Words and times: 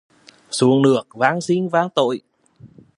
Xuống 0.51 0.81
nước 0.81 1.03
van 1.13 1.41
xin 1.41 1.69
tha 1.71 1.83
tội 1.95 2.21